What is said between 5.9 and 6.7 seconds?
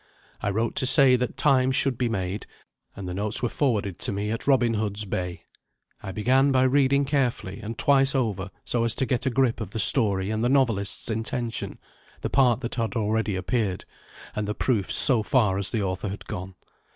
I began by